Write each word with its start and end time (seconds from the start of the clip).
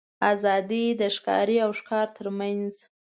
آزادي 0.31 0.85
د 1.01 1.01
ښکاري 1.15 1.57
او 1.65 1.71
ښکار 1.79 2.07
تر 2.17 2.27
منځ. 2.39 2.73